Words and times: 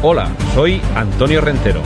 Hola, 0.00 0.30
soy 0.54 0.80
Antonio 0.94 1.40
Rentero. 1.40 1.82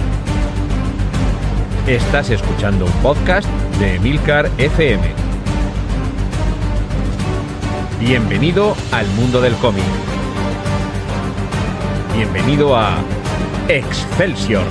Estás 1.86 2.28
escuchando 2.28 2.84
un 2.84 2.92
podcast 3.00 3.48
de 3.80 3.94
Emilcar 3.94 4.50
FM. 4.58 5.02
Bienvenido 7.98 8.76
al 8.92 9.06
mundo 9.12 9.40
del 9.40 9.54
cómic. 9.54 9.82
Bienvenido 12.14 12.76
a 12.76 12.98
Excelsior. 13.68 14.66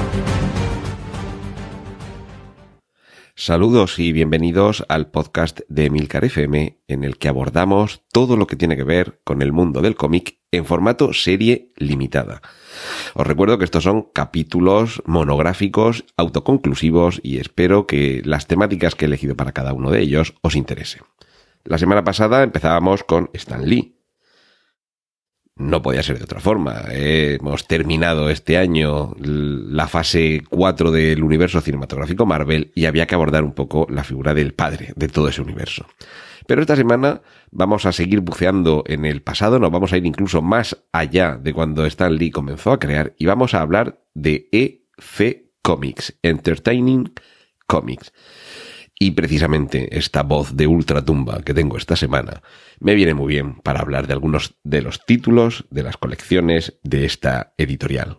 Saludos 3.34 3.98
y 3.98 4.12
bienvenidos 4.12 4.86
al 4.88 5.10
podcast 5.10 5.62
de 5.68 5.88
Emilcar 5.88 6.26
FM, 6.26 6.78
en 6.88 7.04
el 7.04 7.18
que 7.18 7.28
abordamos 7.28 8.04
todo 8.14 8.38
lo 8.38 8.46
que 8.46 8.55
tiene 8.55 8.78
que 8.78 8.84
ver 8.84 9.20
con 9.23 9.42
el 9.42 9.52
mundo 9.52 9.82
del 9.82 9.96
cómic 9.96 10.41
en 10.52 10.65
formato 10.65 11.14
serie 11.14 11.71
limitada. 11.78 12.41
Os 13.14 13.25
recuerdo 13.25 13.57
que 13.57 13.65
estos 13.65 13.83
son 13.83 14.04
capítulos 14.14 15.01
monográficos, 15.05 16.05
autoconclusivos 16.18 17.19
y 17.23 17.37
espero 17.37 17.87
que 17.87 18.21
las 18.25 18.47
temáticas 18.47 18.95
que 18.95 19.06
he 19.06 19.07
elegido 19.07 19.36
para 19.36 19.54
cada 19.54 19.73
uno 19.73 19.92
de 19.92 20.01
ellos 20.01 20.36
os 20.42 20.56
interesen. 20.56 21.04
La 21.64 21.78
semana 21.78 22.04
pasada 22.04 22.43
empezábamos 22.43 23.04
con 23.04 23.29
Stan 23.33 23.68
Lee, 23.68 24.01
no 25.56 25.82
podía 25.82 26.01
ser 26.01 26.18
de 26.18 26.23
otra 26.23 26.39
forma. 26.39 26.86
Hemos 26.92 27.68
terminado 27.68 28.29
este 28.29 28.57
año 28.57 29.14
la 29.20 29.87
fase 29.87 30.43
4 30.50 30.92
del 30.92 31.23
universo 31.23 31.61
cinematográfico 31.61 32.25
Marvel 32.25 32.72
y 32.73 32.86
había 32.86 33.06
que 33.06 33.16
abordar 33.16 33.44
un 33.44 33.53
poco 33.53 33.86
la 33.89 34.03
figura 34.03 34.33
del 34.33 34.53
padre 34.53 34.94
de 34.95 35.08
todo 35.08 35.28
ese 35.28 35.42
universo. 35.42 35.86
Pero 36.52 36.64
esta 36.64 36.75
semana 36.75 37.22
vamos 37.50 37.86
a 37.86 37.94
seguir 37.94 38.19
buceando 38.19 38.83
en 38.86 39.05
el 39.05 39.22
pasado, 39.22 39.58
nos 39.58 39.72
vamos 39.72 39.94
a 39.94 39.97
ir 39.97 40.05
incluso 40.05 40.42
más 40.42 40.83
allá 40.92 41.38
de 41.42 41.53
cuando 41.53 41.86
Stan 41.86 42.14
Lee 42.14 42.30
comenzó 42.30 42.73
a 42.73 42.78
crear 42.78 43.16
y 43.17 43.26
vamos 43.26 43.53
a 43.53 43.62
hablar 43.62 44.03
de 44.16 44.50
EC 44.52 45.45
Comics, 45.61 46.20
Entertaining 46.22 47.14
Comics. 47.67 48.11
Y 49.00 49.11
precisamente 49.11 49.98
esta 49.98 50.23
voz 50.23 50.58
de 50.58 50.67
ultratumba 50.67 51.42
que 51.42 51.53
tengo 51.53 51.78
esta 51.78 51.95
semana 51.95 52.44
me 52.81 52.95
viene 52.95 53.14
muy 53.14 53.30
bien 53.30 53.56
para 53.61 53.80
hablar 53.80 54.08
de 54.08 54.11
algunos 54.11 54.56
de 54.66 54.81
los 54.81 55.06
títulos 55.06 55.64
de 55.70 55.83
las 55.83 55.95
colecciones 55.95 56.78
de 56.83 57.06
esta 57.06 57.54
editorial. 57.58 58.17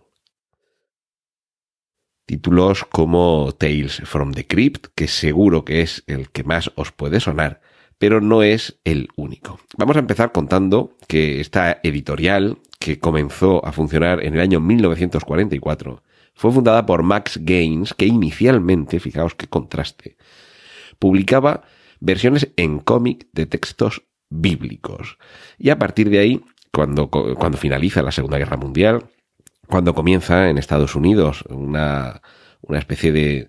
Títulos 2.25 2.87
como 2.87 3.53
Tales 3.53 4.01
from 4.07 4.33
the 4.33 4.47
Crypt, 4.47 4.87
que 4.95 5.07
seguro 5.07 5.67
que 5.67 5.83
es 5.83 6.03
el 6.07 6.31
que 6.31 6.45
más 6.45 6.73
os 6.77 6.93
puede 6.93 7.21
sonar, 7.21 7.61
pero 8.03 8.21
no 8.21 8.43
es 8.43 8.81
el 8.83 9.11
único. 9.15 9.61
Vamos 9.77 9.95
a 9.95 10.01
empezar 10.01 10.33
contando 10.33 10.97
que 11.07 11.41
esta 11.41 11.79
editorial, 11.85 12.59
que 12.81 12.99
comenzó 12.99 13.65
a 13.65 13.71
funcionar 13.71 14.25
en 14.25 14.35
el 14.35 14.41
año 14.41 14.59
1944, 14.59 16.03
fue 16.35 16.51
fundada 16.51 16.85
por 16.85 17.05
Max 17.05 17.39
Gaines, 17.41 17.95
que 17.95 18.07
inicialmente, 18.07 18.99
fijaos 18.99 19.37
qué 19.37 19.47
contraste, 19.47 20.17
publicaba 20.99 21.63
versiones 22.01 22.49
en 22.57 22.81
cómic 22.81 23.29
de 23.35 23.47
textos 23.47 24.03
bíblicos. 24.29 25.17
Y 25.57 25.71
a 25.71 25.79
partir 25.79 26.11
de 26.11 26.19
ahí, 26.19 26.45
cuando, 26.73 27.09
cuando 27.09 27.57
finaliza 27.57 28.03
la 28.03 28.11
Segunda 28.11 28.39
Guerra 28.39 28.57
Mundial, 28.57 29.05
cuando 29.69 29.95
comienza 29.95 30.51
en 30.51 30.59
Estados 30.59 30.97
Unidos 30.97 31.45
una, 31.49 32.21
una 32.63 32.81
especie 32.81 33.13
de, 33.13 33.49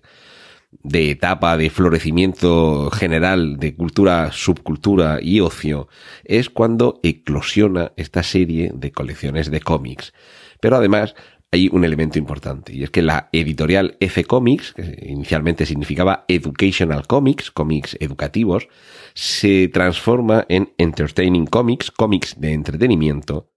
de 0.82 1.10
etapa 1.10 1.56
de 1.56 1.70
florecimiento 1.70 2.90
general 2.90 3.58
de 3.58 3.74
cultura, 3.74 4.32
subcultura 4.32 5.18
y 5.22 5.40
ocio, 5.40 5.88
es 6.24 6.50
cuando 6.50 7.00
eclosiona 7.02 7.92
esta 7.96 8.22
serie 8.22 8.70
de 8.74 8.92
colecciones 8.92 9.50
de 9.50 9.60
cómics. 9.60 10.12
Pero 10.60 10.76
además 10.76 11.14
hay 11.52 11.68
un 11.72 11.84
elemento 11.84 12.18
importante 12.18 12.74
y 12.74 12.82
es 12.82 12.90
que 12.90 13.02
la 13.02 13.28
editorial 13.32 13.96
F 14.00 14.24
Comics, 14.24 14.72
que 14.72 15.06
inicialmente 15.06 15.66
significaba 15.66 16.24
Educational 16.26 17.06
Comics, 17.06 17.50
cómics 17.50 17.96
educativos, 18.00 18.68
se 19.14 19.68
transforma 19.68 20.46
en 20.48 20.72
Entertaining 20.78 21.46
Comics, 21.46 21.90
cómics 21.92 22.40
de 22.40 22.52
entretenimiento, 22.52 23.54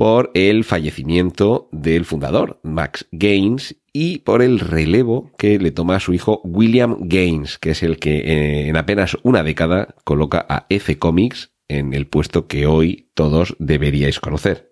por 0.00 0.30
el 0.32 0.64
fallecimiento 0.64 1.68
del 1.72 2.06
fundador, 2.06 2.58
Max 2.62 3.06
Gaines, 3.12 3.76
y 3.92 4.18
por 4.18 4.42
el 4.42 4.60
relevo 4.60 5.32
que 5.38 5.58
le 5.58 5.70
toma 5.70 5.96
a 5.96 6.00
su 6.00 6.12
hijo 6.12 6.40
William 6.44 6.96
Gaines, 7.00 7.58
que 7.58 7.70
es 7.70 7.82
el 7.82 7.98
que 7.98 8.18
eh, 8.18 8.68
en 8.68 8.76
apenas 8.76 9.16
una 9.22 9.42
década 9.42 9.94
coloca 10.04 10.44
a 10.48 10.66
F 10.68 10.98
Comics 10.98 11.52
en 11.68 11.94
el 11.94 12.06
puesto 12.06 12.46
que 12.46 12.66
hoy 12.66 13.10
todos 13.14 13.56
deberíais 13.58 14.20
conocer. 14.20 14.69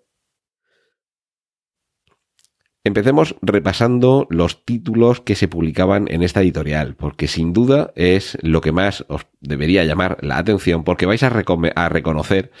Empecemos 2.85 3.35
repasando 3.41 4.25
los 4.29 4.63
títulos 4.63 5.19
que 5.19 5.35
se 5.35 5.49
publicaban 5.49 6.07
en 6.09 6.23
esta 6.23 6.41
editorial, 6.41 6.95
porque 6.95 7.27
sin 7.27 7.51
duda 7.51 7.91
es 7.95 8.37
lo 8.41 8.61
que 8.61 8.71
más 8.71 9.03
os 9.09 9.27
debería 9.41 9.83
llamar 9.83 10.17
la 10.21 10.37
atención, 10.37 10.85
porque 10.85 11.05
vais 11.05 11.21
a, 11.23 11.29
reconocer 11.29 12.51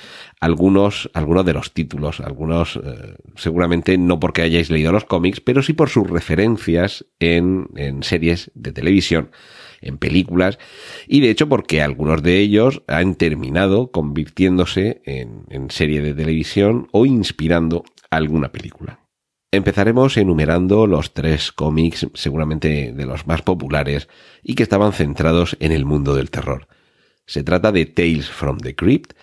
algunos, 0.41 1.09
algunos 1.13 1.45
de 1.45 1.53
los 1.53 1.73
títulos, 1.73 2.19
algunos 2.19 2.75
eh, 2.75 3.15
seguramente 3.37 3.97
no 3.97 4.19
porque 4.19 4.41
hayáis 4.41 4.69
leído 4.69 4.91
los 4.91 5.05
cómics, 5.05 5.39
pero 5.39 5.63
sí 5.63 5.71
por 5.71 5.87
sus 5.87 6.09
referencias 6.09 7.05
en, 7.21 7.69
series 8.01 8.51
de 8.55 8.73
televisión 8.73 9.31
en 9.79 9.97
películas 9.97 10.59
y 11.07 11.21
de 11.21 11.29
hecho 11.29 11.47
porque 11.47 11.81
algunos 11.81 12.21
de 12.21 12.39
ellos 12.39 12.83
han 12.87 13.15
terminado 13.15 13.91
convirtiéndose 13.91 15.01
en, 15.05 15.45
en 15.49 15.71
serie 15.71 16.01
de 16.01 16.13
televisión 16.13 16.89
o 16.91 17.05
inspirando 17.05 17.85
alguna 18.09 18.51
película. 18.51 18.99
Empezaremos 19.51 20.15
enumerando 20.17 20.85
los 20.85 21.15
tres 21.15 21.51
cómics 21.51 22.05
seguramente 22.13 22.93
de 22.93 23.05
los 23.05 23.25
más 23.25 23.41
populares 23.41 24.07
y 24.43 24.53
que 24.53 24.61
estaban 24.61 24.93
centrados 24.93 25.57
en 25.59 25.71
el 25.71 25.85
mundo 25.85 26.13
del 26.15 26.29
terror. 26.29 26.67
Se 27.25 27.43
trata 27.43 27.71
de 27.71 27.87
Tales 27.87 28.29
from 28.29 28.59
the 28.59 28.75
Crypt, 28.75 29.13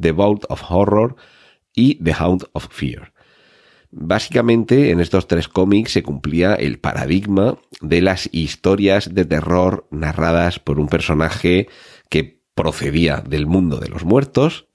The 0.00 0.12
Vault 0.12 0.44
of 0.48 0.62
Horror 0.68 1.16
y 1.72 1.96
The 1.96 2.14
Hound 2.20 2.44
of 2.52 2.68
Fear. 2.70 3.12
Básicamente 3.90 4.90
en 4.90 5.00
estos 5.00 5.26
tres 5.26 5.48
cómics 5.48 5.92
se 5.92 6.04
cumplía 6.04 6.54
el 6.54 6.78
paradigma 6.78 7.58
de 7.80 8.00
las 8.00 8.28
historias 8.32 9.12
de 9.12 9.24
terror 9.24 9.88
narradas 9.90 10.60
por 10.60 10.78
un 10.78 10.88
personaje 10.88 11.68
que 12.10 12.42
procedía 12.54 13.22
del 13.26 13.46
mundo 13.46 13.78
de 13.78 13.88
los 13.88 14.04
muertos, 14.04 14.68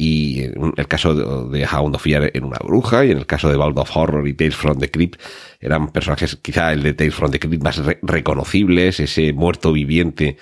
y 0.00 0.44
en 0.44 0.72
el 0.76 0.86
caso 0.86 1.12
de, 1.50 1.66
Hound 1.66 1.96
of 1.96 2.02
Fear 2.02 2.30
era 2.32 2.46
una 2.46 2.58
bruja, 2.62 3.04
y 3.04 3.10
en 3.10 3.18
el 3.18 3.26
caso 3.26 3.48
de 3.48 3.56
Vault 3.56 3.76
of 3.78 3.90
Horror 3.94 4.28
y 4.28 4.32
Tales 4.32 4.54
from 4.54 4.78
the 4.78 4.92
Crypt 4.92 5.20
eran 5.58 5.88
personajes, 5.88 6.36
quizá 6.36 6.72
el 6.72 6.84
de 6.84 6.94
Tales 6.94 7.16
from 7.16 7.32
the 7.32 7.40
Crypt 7.40 7.64
más 7.64 7.82
reconocibles, 8.02 9.00
ese 9.00 9.32
muerto 9.32 9.72
viviente 9.72 10.36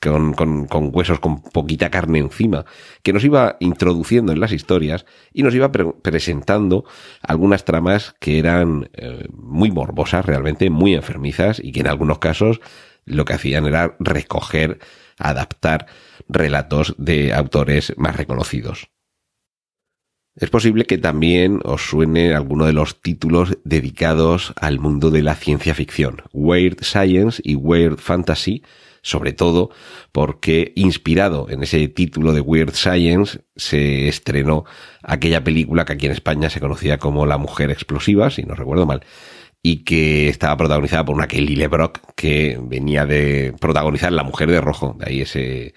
con, 0.00 0.32
con, 0.32 0.66
con, 0.66 0.90
huesos 0.94 1.18
con 1.18 1.42
poquita 1.42 1.90
carne 1.90 2.20
encima, 2.20 2.64
que 3.02 3.12
nos 3.12 3.24
iba 3.24 3.56
introduciendo 3.58 4.30
en 4.32 4.38
las 4.38 4.52
historias 4.52 5.04
y 5.32 5.42
nos 5.42 5.56
iba 5.56 5.72
presentando 5.72 6.84
algunas 7.20 7.64
tramas 7.64 8.14
que 8.20 8.38
eran 8.38 8.90
eh, 8.92 9.26
muy 9.32 9.72
morbosas, 9.72 10.24
realmente 10.24 10.70
muy 10.70 10.94
enfermizas 10.94 11.60
y 11.62 11.72
que 11.72 11.80
en 11.80 11.88
algunos 11.88 12.20
casos 12.20 12.60
lo 13.06 13.24
que 13.24 13.32
hacían 13.32 13.66
era 13.66 13.96
recoger, 13.98 14.78
adaptar 15.18 15.86
relatos 16.28 16.94
de 16.96 17.34
autores 17.34 17.92
más 17.96 18.16
reconocidos. 18.16 18.88
Es 20.40 20.48
posible 20.48 20.86
que 20.86 20.96
también 20.96 21.60
os 21.64 21.82
suene 21.82 22.32
alguno 22.32 22.64
de 22.64 22.72
los 22.72 23.02
títulos 23.02 23.58
dedicados 23.64 24.54
al 24.56 24.80
mundo 24.80 25.10
de 25.10 25.22
la 25.22 25.34
ciencia 25.34 25.74
ficción, 25.74 26.22
Weird 26.32 26.82
Science 26.82 27.42
y 27.44 27.56
Weird 27.56 27.98
Fantasy, 27.98 28.62
sobre 29.02 29.34
todo 29.34 29.68
porque 30.12 30.72
inspirado 30.76 31.50
en 31.50 31.62
ese 31.62 31.86
título 31.88 32.32
de 32.32 32.40
Weird 32.40 32.72
Science 32.72 33.42
se 33.54 34.08
estrenó 34.08 34.64
aquella 35.02 35.44
película 35.44 35.84
que 35.84 35.92
aquí 35.92 36.06
en 36.06 36.12
España 36.12 36.48
se 36.48 36.60
conocía 36.60 36.96
como 36.96 37.26
La 37.26 37.36
Mujer 37.36 37.70
Explosiva, 37.70 38.30
si 38.30 38.42
no 38.44 38.54
recuerdo 38.54 38.86
mal, 38.86 39.04
y 39.62 39.84
que 39.84 40.30
estaba 40.30 40.56
protagonizada 40.56 41.04
por 41.04 41.16
una 41.16 41.28
Kelly 41.28 41.54
LeBrock 41.54 42.14
que 42.14 42.58
venía 42.62 43.04
de 43.04 43.52
protagonizar 43.60 44.10
La 44.10 44.24
Mujer 44.24 44.50
de 44.50 44.62
Rojo, 44.62 44.96
de 44.98 45.06
ahí 45.06 45.20
ese 45.20 45.74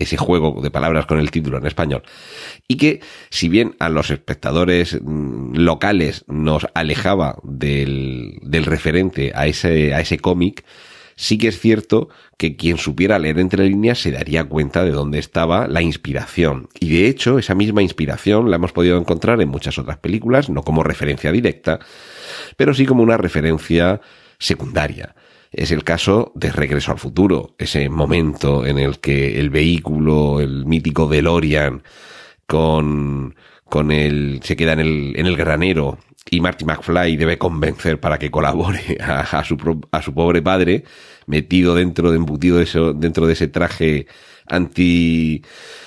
ese 0.00 0.16
juego 0.16 0.60
de 0.60 0.70
palabras 0.70 1.06
con 1.06 1.20
el 1.20 1.30
título 1.30 1.58
en 1.58 1.66
español. 1.66 2.02
Y 2.66 2.76
que, 2.76 3.00
si 3.28 3.48
bien 3.48 3.76
a 3.78 3.88
los 3.88 4.10
espectadores 4.10 4.98
mm, 5.00 5.56
locales 5.56 6.24
nos 6.26 6.66
alejaba 6.74 7.36
del, 7.44 8.40
referente 8.64 9.32
a 9.34 9.46
ese, 9.46 9.94
a 9.94 10.00
ese 10.00 10.18
cómic, 10.18 10.64
sí 11.16 11.36
que 11.36 11.48
es 11.48 11.60
cierto 11.60 12.08
que 12.38 12.56
quien 12.56 12.78
supiera 12.78 13.18
leer 13.18 13.38
entre 13.38 13.68
líneas 13.68 13.98
se 14.00 14.10
daría 14.10 14.44
cuenta 14.44 14.84
de 14.84 14.90
dónde 14.90 15.18
estaba 15.18 15.68
la 15.68 15.82
inspiración. 15.82 16.68
Y 16.80 16.88
de 16.90 17.06
hecho, 17.06 17.38
esa 17.38 17.54
misma 17.54 17.82
inspiración 17.82 18.50
la 18.50 18.56
hemos 18.56 18.72
podido 18.72 18.96
encontrar 18.96 19.40
en 19.42 19.50
muchas 19.50 19.78
otras 19.78 19.98
películas, 19.98 20.48
no 20.48 20.62
como 20.62 20.82
referencia 20.82 21.30
directa, 21.30 21.78
pero 22.56 22.72
sí 22.72 22.86
como 22.86 23.02
una 23.02 23.18
referencia 23.18 24.00
secundaria 24.38 25.14
es 25.52 25.70
el 25.72 25.84
caso 25.84 26.32
de 26.34 26.52
Regreso 26.52 26.92
al 26.92 26.98
Futuro, 26.98 27.54
ese 27.58 27.88
momento 27.88 28.64
en 28.66 28.78
el 28.78 29.00
que 29.00 29.40
el 29.40 29.50
vehículo, 29.50 30.40
el 30.40 30.64
mítico 30.66 31.08
DeLorean, 31.08 31.82
con, 32.46 33.34
con 33.64 33.90
el, 33.90 34.40
se 34.42 34.56
queda 34.56 34.72
en 34.72 34.80
el, 34.80 35.12
en 35.16 35.26
el 35.26 35.36
granero 35.36 35.98
y 36.30 36.40
Marty 36.40 36.64
McFly 36.64 37.16
debe 37.16 37.38
convencer 37.38 37.98
para 37.98 38.18
que 38.18 38.30
colabore 38.30 38.98
a, 39.00 39.44
su, 39.44 39.80
a 39.90 40.02
su, 40.02 40.14
pobre 40.14 40.42
padre, 40.42 40.84
metido 41.26 41.74
dentro 41.74 42.10
de 42.10 42.16
embutido 42.16 42.58
dentro 42.94 43.26
de 43.26 43.32
ese 43.32 43.48
traje 43.48 44.06
anti, 44.46 45.42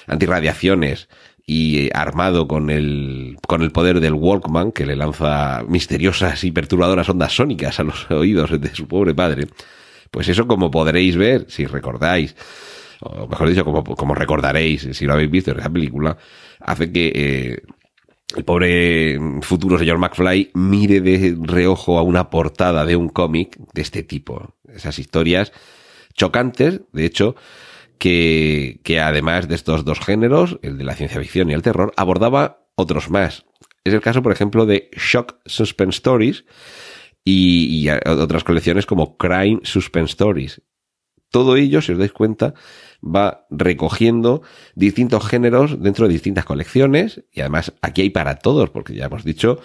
radiaciones 0.07 1.09
y 1.45 1.89
armado 1.93 2.47
con 2.47 2.69
el, 2.69 3.37
con 3.47 3.61
el 3.61 3.71
poder 3.71 3.99
del 3.99 4.13
Walkman 4.13 4.71
que 4.71 4.85
le 4.85 4.95
lanza 4.95 5.63
misteriosas 5.67 6.43
y 6.43 6.51
perturbadoras 6.51 7.09
ondas 7.09 7.35
sónicas 7.35 7.79
a 7.79 7.83
los 7.83 8.09
oídos 8.11 8.59
de 8.59 8.73
su 8.73 8.87
pobre 8.87 9.13
padre. 9.13 9.47
Pues 10.09 10.27
eso 10.29 10.47
como 10.47 10.71
podréis 10.71 11.17
ver, 11.17 11.45
si 11.49 11.65
recordáis, 11.65 12.35
o 13.01 13.27
mejor 13.27 13.49
dicho, 13.49 13.65
como, 13.65 13.83
como 13.83 14.15
recordaréis 14.15 14.87
si 14.91 15.05
lo 15.05 15.13
habéis 15.13 15.31
visto 15.31 15.51
en 15.51 15.59
esa 15.59 15.69
película, 15.69 16.17
hace 16.59 16.91
que 16.91 17.11
eh, 17.13 17.61
el 18.35 18.45
pobre 18.45 19.19
futuro 19.41 19.77
señor 19.77 19.97
McFly 19.97 20.51
mire 20.53 21.01
de 21.01 21.35
reojo 21.41 21.97
a 21.97 22.03
una 22.03 22.29
portada 22.29 22.85
de 22.85 22.95
un 22.95 23.09
cómic 23.09 23.57
de 23.73 23.81
este 23.81 24.03
tipo. 24.03 24.55
Esas 24.73 24.97
historias 24.97 25.51
chocantes, 26.13 26.81
de 26.91 27.05
hecho, 27.05 27.35
que, 28.03 28.81
que 28.83 28.99
además 28.99 29.47
de 29.47 29.55
estos 29.55 29.85
dos 29.85 30.01
géneros, 30.01 30.59
el 30.61 30.77
de 30.77 30.83
la 30.83 30.93
ciencia 30.93 31.21
ficción 31.21 31.49
y 31.49 31.53
el 31.53 31.61
terror, 31.61 31.93
abordaba 31.95 32.67
otros 32.75 33.09
más. 33.09 33.45
Es 33.85 33.93
el 33.93 34.01
caso, 34.01 34.21
por 34.21 34.33
ejemplo, 34.33 34.65
de 34.65 34.89
Shock 34.91 35.37
Suspense 35.45 35.95
Stories 35.95 36.43
y, 37.23 37.81
y 37.81 37.89
otras 37.89 38.43
colecciones 38.43 38.85
como 38.85 39.15
Crime 39.15 39.61
Suspense 39.63 40.11
Stories. 40.11 40.61
Todo 41.29 41.55
ello, 41.55 41.81
si 41.81 41.93
os 41.93 41.97
dais 41.97 42.11
cuenta, 42.11 42.53
va 43.01 43.47
recogiendo 43.49 44.41
distintos 44.75 45.25
géneros 45.25 45.81
dentro 45.81 46.05
de 46.05 46.13
distintas 46.13 46.43
colecciones 46.43 47.23
y 47.31 47.39
además 47.39 47.71
aquí 47.81 48.01
hay 48.01 48.09
para 48.09 48.35
todos, 48.39 48.69
porque 48.69 48.95
ya 48.95 49.05
hemos 49.05 49.23
dicho 49.23 49.61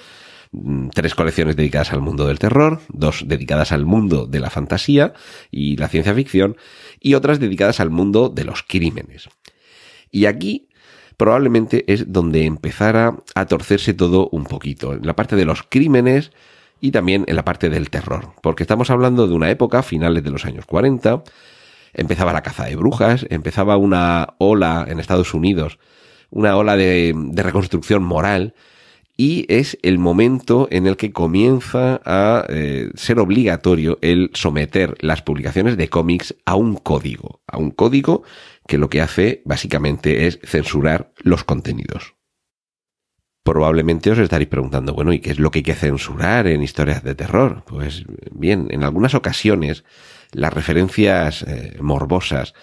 tres 0.94 1.14
colecciones 1.14 1.56
dedicadas 1.56 1.92
al 1.92 2.00
mundo 2.00 2.26
del 2.26 2.38
terror, 2.38 2.80
dos 2.88 3.24
dedicadas 3.26 3.72
al 3.72 3.84
mundo 3.84 4.26
de 4.26 4.40
la 4.40 4.50
fantasía 4.50 5.12
y 5.50 5.76
la 5.76 5.88
ciencia 5.88 6.14
ficción 6.14 6.56
y 7.00 7.14
otras 7.14 7.40
dedicadas 7.40 7.80
al 7.80 7.90
mundo 7.90 8.28
de 8.28 8.44
los 8.44 8.62
crímenes. 8.62 9.28
Y 10.10 10.26
aquí 10.26 10.68
probablemente 11.16 11.84
es 11.92 12.12
donde 12.12 12.44
empezara 12.44 13.16
a 13.34 13.46
torcerse 13.46 13.92
todo 13.92 14.28
un 14.30 14.44
poquito, 14.44 14.94
en 14.94 15.06
la 15.06 15.16
parte 15.16 15.36
de 15.36 15.44
los 15.44 15.64
crímenes 15.64 16.30
y 16.80 16.92
también 16.92 17.24
en 17.26 17.36
la 17.36 17.44
parte 17.44 17.68
del 17.68 17.90
terror, 17.90 18.32
porque 18.40 18.62
estamos 18.62 18.90
hablando 18.90 19.26
de 19.26 19.34
una 19.34 19.50
época, 19.50 19.82
finales 19.82 20.22
de 20.22 20.30
los 20.30 20.44
años 20.44 20.64
40, 20.64 21.24
empezaba 21.92 22.32
la 22.32 22.42
caza 22.42 22.66
de 22.66 22.76
brujas, 22.76 23.26
empezaba 23.30 23.76
una 23.76 24.34
ola 24.38 24.86
en 24.88 25.00
Estados 25.00 25.34
Unidos, 25.34 25.78
una 26.30 26.56
ola 26.56 26.76
de, 26.76 27.14
reconstrucción 27.34 28.02
moral, 28.04 28.54
y 29.20 29.46
es 29.48 29.76
el 29.82 29.98
momento 29.98 30.68
en 30.70 30.86
el 30.86 30.96
que 30.96 31.12
comienza 31.12 32.00
a 32.04 32.46
eh, 32.48 32.88
ser 32.94 33.18
obligatorio 33.18 33.98
el 34.00 34.30
someter 34.32 34.96
las 35.00 35.22
publicaciones 35.22 35.76
de 35.76 35.88
cómics 35.88 36.36
a 36.46 36.54
un 36.54 36.76
código, 36.76 37.42
a 37.48 37.58
un 37.58 37.72
código 37.72 38.22
que 38.68 38.78
lo 38.78 38.88
que 38.88 39.00
hace 39.00 39.42
básicamente 39.44 40.28
es 40.28 40.38
censurar 40.44 41.12
los 41.18 41.42
contenidos. 41.42 42.14
Probablemente 43.42 44.12
os 44.12 44.18
estaréis 44.18 44.50
preguntando, 44.50 44.94
bueno, 44.94 45.12
¿y 45.12 45.18
qué 45.18 45.30
es 45.30 45.40
lo 45.40 45.50
que 45.50 45.60
hay 45.60 45.62
que 45.64 45.74
censurar 45.74 46.46
en 46.46 46.62
historias 46.62 47.02
de 47.02 47.16
terror? 47.16 47.64
Pues 47.66 48.04
bien, 48.30 48.68
en 48.70 48.84
algunas 48.84 49.14
ocasiones 49.14 49.84
las 50.30 50.52
referencias 50.52 51.42
eh, 51.42 51.76
morbosas, 51.80 52.54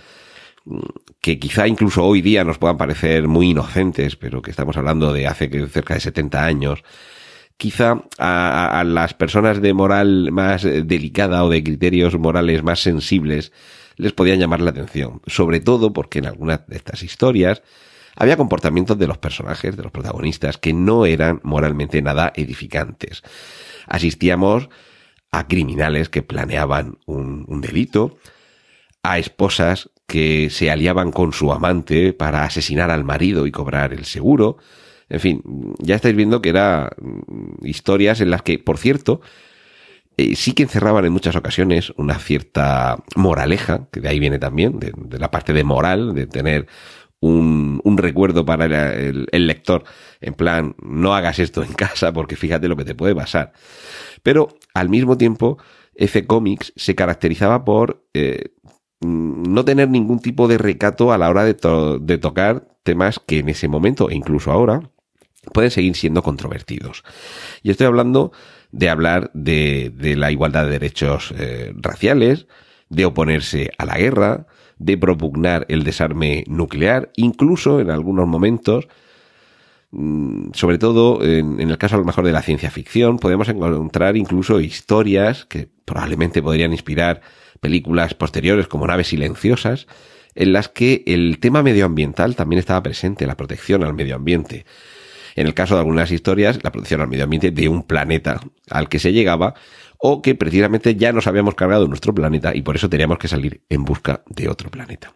que 1.22 1.40
quizá 1.40 1.68
incluso 1.68 2.04
hoy 2.04 2.22
día 2.22 2.44
nos 2.44 2.58
puedan 2.58 2.78
parecer 2.78 3.28
muy 3.28 3.52
inocentes, 3.52 4.16
pero 4.16 4.42
que 4.42 4.52
estamos 4.52 4.78
hablando 4.78 5.14
de 5.14 5.28
hace 5.28 5.50
cerca 5.68 5.94
de 5.94 6.00
70 6.00 6.46
años, 6.46 6.84
quizá 7.58 8.04
a, 8.18 8.84
las 8.86 9.14
personas 9.14 9.62
de 9.62 9.74
moral 9.74 10.32
más 10.32 10.64
delicada 10.64 11.44
o 11.44 11.50
de 11.50 11.64
criterios 11.64 12.18
morales 12.18 12.64
más 12.64 12.80
sensibles 12.82 13.52
les 13.98 14.12
podían 14.12 14.40
llamar 14.40 14.60
la 14.60 14.72
atención, 14.72 15.22
sobre 15.26 15.62
todo 15.62 15.94
porque 15.94 16.20
en 16.20 16.26
algunas 16.26 16.68
de 16.68 16.76
estas 16.76 17.02
historias 17.04 17.62
había 18.16 18.38
comportamientos 18.38 18.98
de 18.98 19.08
los 19.08 19.18
personajes, 19.18 19.76
de 19.76 19.84
los 19.84 19.92
protagonistas, 19.92 20.58
que 20.58 20.74
no 20.74 21.06
eran 21.06 21.42
moralmente 21.44 22.02
nada 22.02 22.32
edificantes. 22.36 23.24
Asistíamos 23.88 24.70
a 25.32 25.48
criminales 25.48 26.10
que 26.10 26.24
planeaban 26.24 26.98
un, 27.06 27.62
delito, 27.62 28.18
a 29.12 29.18
esposas 29.18 29.90
que 30.08 30.50
se 30.50 30.70
aliaban 30.70 31.12
con 31.12 31.34
su 31.34 31.52
amante 31.52 32.14
para 32.14 32.44
asesinar 32.44 32.92
al 32.92 33.04
marido 33.04 33.48
y 33.48 33.52
cobrar 33.52 33.94
el 33.94 34.06
seguro. 34.06 34.58
En 35.10 35.20
fin, 35.20 35.42
ya 35.80 35.96
estáis 35.96 36.16
viendo 36.16 36.42
que 36.42 36.50
eran 36.50 36.90
mm, 37.00 37.66
historias 37.66 38.22
en 38.22 38.32
las 38.32 38.42
que, 38.42 38.60
por 38.60 38.78
cierto, 38.78 39.22
eh, 40.18 40.36
sí 40.36 40.54
que 40.54 40.64
encerraban 40.64 41.06
en 41.06 41.12
muchas 41.12 41.36
ocasiones 41.36 41.92
una 41.98 42.20
cierta 42.20 43.04
moraleja, 43.16 43.88
que 43.92 44.00
de 44.00 44.10
ahí 44.10 44.20
viene 44.20 44.40
también, 44.40 44.80
de, 44.80 45.20
la 45.20 45.32
parte 45.32 45.54
de 45.54 45.64
moral, 45.64 46.14
de 46.16 46.28
tener 46.28 46.68
un, 47.20 47.82
recuerdo 47.98 48.46
para 48.46 48.66
el, 48.94 49.48
lector, 49.48 49.84
en 50.22 50.36
plan, 50.36 50.76
no 50.82 51.16
hagas 51.16 51.40
esto 51.40 51.64
en 51.64 51.74
casa 51.74 52.14
porque 52.14 52.36
fíjate 52.36 52.68
lo 52.68 52.78
que 52.78 52.86
te 52.86 52.96
puede 52.96 53.16
pasar. 53.16 53.52
Pero 54.24 54.50
al 54.74 54.90
mismo 54.90 55.18
tiempo, 55.18 55.58
F 55.96 56.26
Comics 56.26 56.74
se 56.76 56.96
caracterizaba 56.96 57.66
por 57.66 58.06
eh, 58.14 58.52
no 59.06 59.66
tener 59.66 59.90
ningún 59.90 60.20
tipo 60.20 60.48
de 60.48 60.58
recato 60.58 61.12
a 61.12 61.18
la 61.18 61.30
hora 61.30 61.44
de, 61.44 61.54
tocar 61.54 62.68
temas 62.84 63.20
que 63.20 63.40
en 63.40 63.50
ese 63.50 63.68
momento, 63.68 64.10
e 64.10 64.16
incluso 64.16 64.52
ahora, 64.52 64.90
pueden 65.54 65.72
seguir 65.72 65.96
siendo 65.96 66.24
controvertidos. 66.24 67.04
Y 67.64 67.72
estoy 67.72 67.88
hablando 67.88 68.32
de 68.72 68.90
hablar 68.90 69.32
de, 69.34 69.94
la 70.18 70.32
igualdad 70.32 70.66
de 70.66 70.72
derechos 70.72 71.34
eh, 71.38 71.74
raciales, 71.76 72.48
de 72.90 73.06
oponerse 73.06 73.72
a 73.78 73.86
la 73.86 73.98
guerra, 73.98 74.48
de 74.78 74.98
propugnar 74.98 75.66
el 75.70 75.84
desarme 75.84 76.44
nuclear, 76.48 77.12
incluso 77.16 77.80
en 77.80 77.90
algunos 77.90 78.28
momentos 78.28 78.88
Mm, 78.88 78.90
sobre 80.54 80.78
todo 80.78 81.24
en, 81.24 81.60
el 81.60 81.78
caso 81.78 81.96
a 81.96 82.00
lo 82.00 82.06
mejor 82.06 82.26
de 82.26 82.32
la 82.32 82.42
ciencia 82.42 82.72
ficción, 82.72 83.18
podemos 83.18 83.48
encontrar 83.50 84.18
incluso 84.18 84.60
historias 84.60 85.46
que 85.46 85.70
probablemente 85.86 86.42
podrían 86.42 86.72
inspirar 86.72 87.22
películas 87.62 88.14
posteriores 88.14 88.68
como 88.68 88.88
Naves 88.88 89.08
Silenciosas, 89.08 89.88
en 90.34 90.54
las 90.54 90.68
que 90.68 91.04
el 91.08 91.40
tema 91.40 91.64
medioambiental 91.64 92.36
también 92.36 92.60
estaba 92.60 92.84
presente, 92.84 93.26
la 93.26 93.38
protección 93.38 93.84
al 93.84 93.94
medio 93.94 94.16
ambiente. 94.16 94.66
En 95.36 95.48
el 95.48 95.54
caso 95.54 95.76
de 95.76 95.82
algunas 95.82 96.12
historias, 96.12 96.60
la 96.64 96.72
protección 96.72 97.02
al 97.02 97.08
medio 97.08 97.24
ambiente 97.24 97.52
de 97.52 97.68
un 97.68 97.84
planeta 97.84 98.42
al 98.70 98.90
que 98.90 99.00
se 99.00 99.14
llegaba 99.14 99.54
o 99.98 100.22
que 100.22 100.36
precisamente 100.36 100.96
ya 100.96 101.12
nos 101.14 101.28
habíamos 101.28 101.56
cargado 101.56 101.88
nuestro 101.88 102.14
planeta 102.14 102.56
y 102.56 102.62
por 102.62 102.76
eso 102.76 102.90
teníamos 102.90 103.18
que 103.18 103.28
salir 103.28 103.62
en 103.70 103.84
busca 103.84 104.24
de 104.28 104.50
otro 104.50 104.70
planeta. 104.70 105.14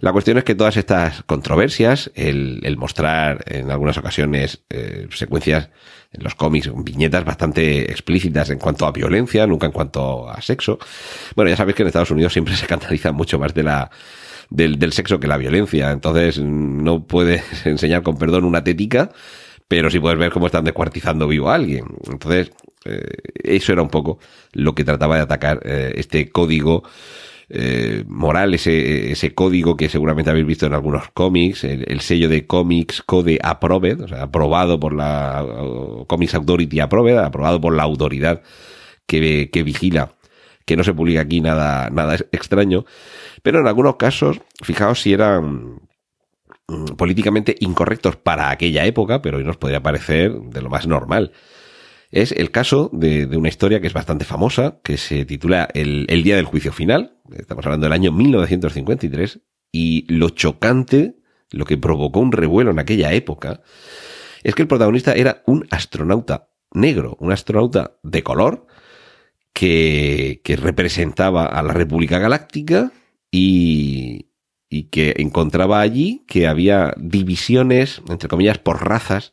La 0.00 0.12
cuestión 0.12 0.38
es 0.38 0.44
que 0.44 0.54
todas 0.54 0.76
estas 0.76 1.22
controversias, 1.24 2.10
el, 2.14 2.76
mostrar 2.76 3.44
en 3.46 3.70
algunas 3.70 3.98
ocasiones 3.98 4.62
eh, 4.70 5.08
secuencias 5.10 5.70
en 6.12 6.22
los 6.22 6.34
cómics, 6.34 6.70
viñetas 6.84 7.24
bastante 7.24 7.90
explícitas 7.90 8.50
en 8.50 8.58
cuanto 8.58 8.86
a 8.86 8.92
violencia, 8.92 9.46
nunca 9.46 9.66
en 9.66 9.72
cuanto 9.72 10.28
a 10.28 10.40
sexo. 10.40 10.78
Bueno, 11.34 11.50
ya 11.50 11.56
sabéis 11.56 11.76
que 11.76 11.82
en 11.82 11.88
Estados 11.88 12.10
Unidos 12.10 12.32
siempre 12.32 12.54
se 12.56 12.66
canaliza 12.66 13.12
mucho 13.12 13.38
más 13.38 13.54
de 13.54 13.64
la, 13.64 13.90
del, 14.50 14.78
del 14.78 14.92
sexo 14.92 15.18
que 15.18 15.26
la 15.26 15.36
violencia. 15.36 15.90
Entonces, 15.90 16.38
no 16.38 17.04
puedes 17.04 17.42
enseñar 17.66 18.02
con 18.02 18.18
perdón 18.18 18.44
una 18.44 18.62
tética, 18.62 19.10
pero 19.66 19.90
sí 19.90 19.98
puedes 19.98 20.18
ver 20.18 20.30
cómo 20.30 20.46
están 20.46 20.64
descuartizando 20.64 21.26
vivo 21.26 21.50
a 21.50 21.56
alguien. 21.56 21.84
Entonces, 22.10 22.52
eh, 22.84 23.16
eso 23.42 23.72
era 23.72 23.82
un 23.82 23.90
poco 23.90 24.18
lo 24.52 24.74
que 24.74 24.84
trataba 24.84 25.16
de 25.16 25.22
atacar 25.22 25.60
eh, 25.64 25.92
este 25.96 26.30
código 26.30 26.84
eh, 27.50 28.04
moral, 28.06 28.54
ese, 28.54 29.10
ese 29.10 29.34
código 29.34 29.76
que 29.76 29.88
seguramente 29.88 30.30
habéis 30.30 30.46
visto 30.46 30.66
en 30.66 30.74
algunos 30.74 31.08
cómics, 31.12 31.64
el, 31.64 32.00
sello 32.00 32.28
de 32.28 32.46
Comics 32.46 33.02
Code 33.02 33.38
Approved, 33.42 34.02
o 34.02 34.08
sea, 34.08 34.24
aprobado 34.24 34.78
por 34.78 34.94
la 34.94 35.44
Comics 36.06 36.34
Authority 36.34 36.80
Approved, 36.80 37.16
aprobado 37.16 37.60
por 37.60 37.74
la 37.74 37.84
autoridad 37.84 38.42
que, 39.06 39.50
que 39.50 39.62
vigila 39.62 40.12
que 40.68 40.76
no 40.76 40.84
se 40.84 40.92
publica 40.92 41.22
aquí 41.22 41.40
nada, 41.40 41.88
nada 41.88 42.16
extraño, 42.30 42.84
pero 43.42 43.60
en 43.60 43.66
algunos 43.66 43.96
casos, 43.96 44.42
fijaos 44.62 45.00
si 45.00 45.14
eran 45.14 45.80
mm, 46.68 46.84
políticamente 46.96 47.56
incorrectos 47.60 48.16
para 48.16 48.50
aquella 48.50 48.84
época, 48.84 49.22
pero 49.22 49.38
hoy 49.38 49.44
nos 49.44 49.56
podría 49.56 49.82
parecer 49.82 50.32
de 50.34 50.60
lo 50.60 50.68
más 50.68 50.86
normal. 50.86 51.32
Es 52.10 52.32
el 52.32 52.50
caso 52.50 52.90
de, 52.92 53.26
una 53.36 53.48
historia 53.48 53.80
que 53.80 53.86
es 53.86 53.92
bastante 53.92 54.24
famosa, 54.24 54.80
que 54.82 54.96
se 54.96 55.24
titula 55.24 55.68
el, 55.74 56.06
Día 56.22 56.36
del 56.36 56.46
Juicio 56.46 56.72
Final. 56.72 57.18
Estamos 57.36 57.66
hablando 57.66 57.84
del 57.84 57.92
año 57.92 58.12
1953. 58.12 59.40
Y 59.70 60.10
lo 60.12 60.30
chocante, 60.30 61.16
lo 61.50 61.66
que 61.66 61.76
provocó 61.76 62.20
un 62.20 62.32
revuelo 62.32 62.70
en 62.70 62.78
aquella 62.78 63.12
época, 63.12 63.60
es 64.42 64.54
que 64.54 64.62
el 64.62 64.68
protagonista 64.68 65.12
era 65.12 65.42
un 65.46 65.66
astronauta 65.70 66.48
negro, 66.72 67.16
un 67.20 67.32
astronauta 67.32 67.98
de 68.02 68.22
color, 68.22 68.66
que, 69.52 70.40
que 70.44 70.56
representaba 70.56 71.44
a 71.44 71.62
la 71.62 71.74
República 71.74 72.18
Galáctica 72.18 72.92
y, 73.30 74.30
y 74.70 74.84
que 74.84 75.14
encontraba 75.18 75.80
allí 75.80 76.24
que 76.26 76.46
había 76.46 76.94
divisiones, 76.96 78.00
entre 78.08 78.28
comillas, 78.28 78.58
por 78.58 78.86
razas, 78.86 79.32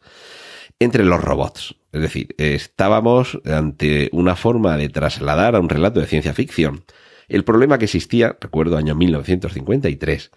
entre 0.80 1.04
los 1.04 1.24
robots. 1.24 1.76
Es 1.92 2.02
decir, 2.02 2.36
estábamos 2.38 3.40
ante 3.46 4.10
una 4.12 4.36
forma 4.36 4.78
de 4.78 4.90
trasladar 4.90 5.56
a 5.56 5.60
un 5.60 5.70
relato 5.70 6.00
de 6.00 6.08
ciencia 6.08 6.34
ficción 6.34 6.84
el 7.28 7.44
problema 7.44 7.80
que 7.80 7.86
existía, 7.86 8.38
recuerdo 8.40 8.78
año 8.78 8.94
1953, 8.94 10.32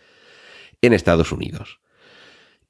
en 0.80 0.92
Estados 0.94 1.32
Unidos. 1.32 1.80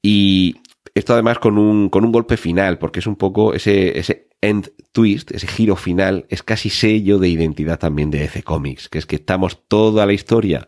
Y 0.01 0.57
esto 0.93 1.13
además 1.13 1.39
con 1.39 1.57
un, 1.57 1.89
con 1.89 2.03
un 2.03 2.11
golpe 2.11 2.35
final, 2.35 2.79
porque 2.79 2.99
es 2.99 3.07
un 3.07 3.15
poco 3.15 3.53
ese, 3.53 3.97
ese 3.97 4.27
end 4.41 4.71
twist, 4.91 5.31
ese 5.31 5.47
giro 5.47 5.77
final, 5.77 6.25
es 6.29 6.43
casi 6.43 6.69
sello 6.69 7.17
de 7.17 7.29
identidad 7.29 7.79
también 7.79 8.11
de 8.11 8.25
EC 8.25 8.43
Comics, 8.43 8.89
que 8.89 8.97
es 8.97 9.05
que 9.05 9.15
estamos 9.15 9.67
toda 9.67 10.05
la 10.05 10.13
historia 10.13 10.67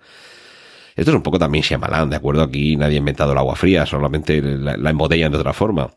esto 0.96 1.12
es 1.12 1.16
un 1.16 1.24
poco 1.24 1.40
también 1.40 1.64
Shyamalan, 1.64 2.10
¿de 2.10 2.18
acuerdo? 2.18 2.44
Aquí 2.44 2.76
nadie 2.76 2.96
ha 2.96 3.00
inventado 3.00 3.32
el 3.32 3.38
agua 3.38 3.56
fría, 3.56 3.86
solamente 3.86 4.42
la, 4.42 4.78
la 4.78 4.90
embotellan 4.90 5.32
de 5.32 5.38
otra 5.38 5.54
forma. 5.54 5.90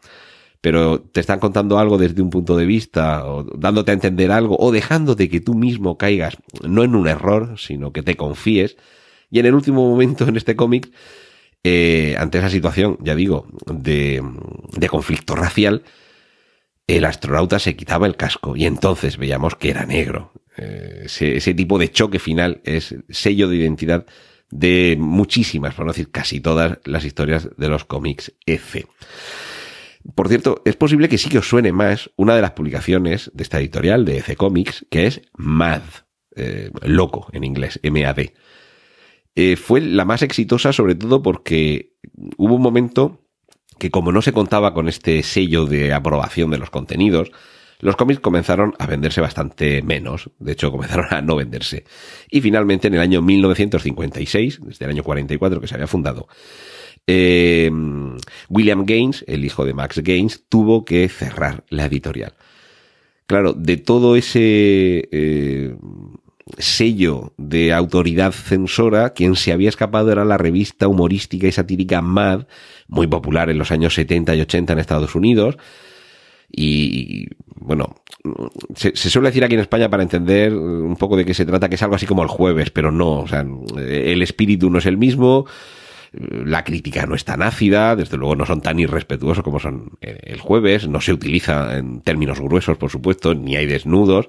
Pero 0.64 0.98
te 0.98 1.20
están 1.20 1.40
contando 1.40 1.78
algo 1.78 1.98
desde 1.98 2.22
un 2.22 2.30
punto 2.30 2.56
de 2.56 2.64
vista, 2.64 3.26
o 3.26 3.42
dándote 3.42 3.90
a 3.90 3.94
entender 3.94 4.32
algo, 4.32 4.56
o 4.58 4.72
dejándote 4.72 5.28
que 5.28 5.42
tú 5.42 5.52
mismo 5.52 5.98
caigas, 5.98 6.38
no 6.66 6.82
en 6.82 6.94
un 6.94 7.06
error, 7.06 7.58
sino 7.58 7.92
que 7.92 8.02
te 8.02 8.16
confíes. 8.16 8.78
Y 9.30 9.40
en 9.40 9.44
el 9.44 9.54
último 9.54 9.86
momento 9.86 10.26
en 10.26 10.38
este 10.38 10.56
cómic, 10.56 10.90
eh, 11.64 12.16
ante 12.18 12.38
esa 12.38 12.48
situación, 12.48 12.96
ya 13.02 13.14
digo, 13.14 13.46
de, 13.66 14.22
de 14.72 14.88
conflicto 14.88 15.36
racial, 15.36 15.82
el 16.86 17.04
astronauta 17.04 17.58
se 17.58 17.76
quitaba 17.76 18.06
el 18.06 18.16
casco 18.16 18.56
y 18.56 18.64
entonces 18.64 19.18
veíamos 19.18 19.56
que 19.56 19.68
era 19.68 19.84
negro. 19.84 20.32
Eh, 20.56 21.02
ese, 21.04 21.36
ese, 21.36 21.52
tipo 21.52 21.78
de 21.78 21.90
choque 21.90 22.18
final 22.18 22.62
es 22.64 22.94
sello 23.10 23.50
de 23.50 23.56
identidad 23.56 24.06
de 24.50 24.96
muchísimas, 24.98 25.74
por 25.74 25.84
no 25.84 25.92
decir 25.92 26.10
casi 26.10 26.40
todas, 26.40 26.78
las 26.86 27.04
historias 27.04 27.50
de 27.54 27.68
los 27.68 27.84
cómics 27.84 28.32
F. 28.46 28.86
Por 30.14 30.28
cierto, 30.28 30.60
es 30.64 30.76
posible 30.76 31.08
que 31.08 31.18
sí 31.18 31.30
que 31.30 31.38
os 31.38 31.48
suene 31.48 31.72
más 31.72 32.10
una 32.16 32.36
de 32.36 32.42
las 32.42 32.52
publicaciones 32.52 33.30
de 33.34 33.42
esta 33.42 33.58
editorial 33.58 34.04
de 34.04 34.18
F 34.18 34.36
Comics, 34.36 34.86
que 34.90 35.06
es 35.06 35.22
Mad, 35.36 35.82
eh, 36.36 36.70
loco 36.82 37.28
en 37.32 37.44
inglés, 37.44 37.80
M-A-D. 37.82 38.34
Eh, 39.36 39.56
fue 39.56 39.80
la 39.80 40.04
más 40.04 40.22
exitosa 40.22 40.72
sobre 40.72 40.94
todo 40.94 41.22
porque 41.22 41.96
hubo 42.36 42.54
un 42.54 42.62
momento 42.62 43.24
que 43.78 43.90
como 43.90 44.12
no 44.12 44.22
se 44.22 44.32
contaba 44.32 44.74
con 44.74 44.88
este 44.88 45.22
sello 45.22 45.66
de 45.66 45.92
aprobación 45.92 46.50
de 46.50 46.58
los 46.58 46.70
contenidos, 46.70 47.32
los 47.80 47.96
cómics 47.96 48.20
comenzaron 48.20 48.74
a 48.78 48.86
venderse 48.86 49.20
bastante 49.20 49.82
menos, 49.82 50.30
de 50.38 50.52
hecho 50.52 50.70
comenzaron 50.70 51.06
a 51.10 51.20
no 51.20 51.36
venderse. 51.36 51.84
Y 52.30 52.40
finalmente 52.40 52.88
en 52.88 52.94
el 52.94 53.00
año 53.00 53.20
1956, 53.22 54.60
desde 54.64 54.84
el 54.84 54.92
año 54.92 55.02
44 55.02 55.60
que 55.60 55.66
se 55.66 55.74
había 55.74 55.86
fundado, 55.86 56.28
eh, 57.06 57.70
William 58.48 58.84
Gaines, 58.86 59.24
el 59.26 59.44
hijo 59.44 59.64
de 59.64 59.74
Max 59.74 59.98
Gaines, 60.02 60.44
tuvo 60.48 60.84
que 60.84 61.08
cerrar 61.08 61.64
la 61.68 61.86
editorial. 61.86 62.34
Claro, 63.26 63.54
de 63.54 63.76
todo 63.76 64.16
ese 64.16 65.08
eh, 65.10 65.76
sello 66.58 67.32
de 67.38 67.72
autoridad 67.72 68.32
censora, 68.32 69.10
quien 69.10 69.34
se 69.34 69.52
había 69.52 69.68
escapado 69.68 70.12
era 70.12 70.24
la 70.24 70.38
revista 70.38 70.88
humorística 70.88 71.46
y 71.46 71.52
satírica 71.52 72.02
Mad, 72.02 72.46
muy 72.88 73.06
popular 73.06 73.48
en 73.48 73.58
los 73.58 73.70
años 73.70 73.94
70 73.94 74.34
y 74.34 74.40
80 74.42 74.72
en 74.74 74.78
Estados 74.78 75.14
Unidos, 75.14 75.56
y 76.56 77.26
bueno, 77.56 77.96
se, 78.76 78.94
suele 78.94 79.28
decir 79.28 79.42
aquí 79.42 79.54
en 79.54 79.60
España 79.60 79.88
para 79.88 80.02
entender 80.02 80.54
un 80.54 80.96
poco 80.96 81.16
de 81.16 81.24
qué 81.24 81.34
se 81.34 81.46
trata, 81.46 81.68
que 81.68 81.74
es 81.74 81.82
algo 81.82 81.96
así 81.96 82.06
como 82.06 82.22
el 82.22 82.28
jueves, 82.28 82.70
pero 82.70 82.92
no, 82.92 83.20
o 83.20 83.26
sea, 83.26 83.44
el 83.76 84.22
espíritu 84.22 84.70
no 84.70 84.78
es 84.78 84.86
el 84.86 84.96
mismo, 84.96 85.46
la 86.16 86.64
crítica 86.64 87.06
no 87.06 87.14
es 87.14 87.24
tan 87.24 87.42
ácida, 87.42 87.96
desde 87.96 88.16
luego 88.16 88.36
no 88.36 88.46
son 88.46 88.60
tan 88.60 88.78
irrespetuosos 88.78 89.44
como 89.44 89.60
son 89.60 89.92
el 90.00 90.40
jueves, 90.40 90.88
no 90.88 91.00
se 91.00 91.12
utiliza 91.12 91.76
en 91.76 92.00
términos 92.00 92.40
gruesos, 92.40 92.78
por 92.78 92.90
supuesto, 92.90 93.34
ni 93.34 93.56
hay 93.56 93.66
desnudos, 93.66 94.28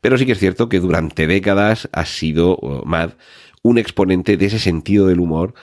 pero 0.00 0.18
sí 0.18 0.26
que 0.26 0.32
es 0.32 0.38
cierto 0.38 0.68
que 0.68 0.80
durante 0.80 1.26
décadas 1.26 1.88
ha 1.92 2.04
sido 2.04 2.58
Mad 2.84 3.12
un 3.62 3.78
exponente 3.78 4.36
de 4.36 4.46
ese 4.46 4.58
sentido 4.58 5.06
del 5.06 5.20
humor 5.20 5.54